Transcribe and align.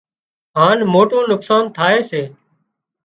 هانَ 0.57 0.77
موٽُون 0.93 1.23
نقصان 1.33 1.63
ٿائي 1.75 1.99
سي 2.09 2.21